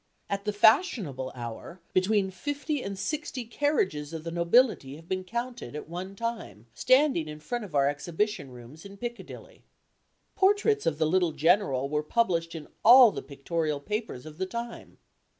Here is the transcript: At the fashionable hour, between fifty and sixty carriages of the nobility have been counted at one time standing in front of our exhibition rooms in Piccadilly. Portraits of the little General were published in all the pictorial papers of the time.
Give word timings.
At 0.31 0.45
the 0.45 0.51
fashionable 0.51 1.31
hour, 1.35 1.79
between 1.93 2.31
fifty 2.31 2.81
and 2.81 2.97
sixty 2.97 3.45
carriages 3.45 4.13
of 4.13 4.23
the 4.23 4.31
nobility 4.31 4.95
have 4.95 5.07
been 5.07 5.23
counted 5.23 5.75
at 5.75 5.87
one 5.87 6.15
time 6.15 6.65
standing 6.73 7.27
in 7.27 7.39
front 7.39 7.65
of 7.65 7.75
our 7.75 7.87
exhibition 7.87 8.49
rooms 8.49 8.83
in 8.83 8.97
Piccadilly. 8.97 9.63
Portraits 10.33 10.87
of 10.87 10.97
the 10.97 11.05
little 11.05 11.33
General 11.33 11.87
were 11.87 12.01
published 12.01 12.55
in 12.55 12.67
all 12.83 13.11
the 13.11 13.21
pictorial 13.21 13.79
papers 13.79 14.25
of 14.25 14.39
the 14.39 14.47
time. 14.47 14.97